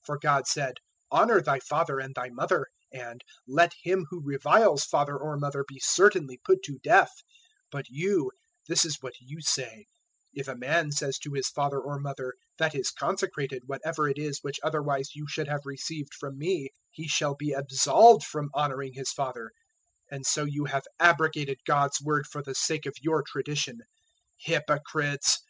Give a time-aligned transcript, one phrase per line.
[0.00, 0.74] 015:004 For God said,
[1.12, 5.78] `Honour thy father and thy mother'; and `Let him who reviles father or mother be
[5.78, 7.12] certainly put to death';
[7.70, 8.32] 015:005 but you
[8.66, 9.84] this is what you say:
[10.34, 14.38] `If a man says to his father or mother, That is consecrated, whatever it is,
[14.40, 18.94] which otherwise you should have received from me 015:006 he shall be absolved from honouring
[18.94, 19.52] his father';
[20.10, 23.76] and so you have abrogated God's Word for the sake of your tradition.
[23.76, 23.82] 015:007
[24.46, 25.38] Hypocrites!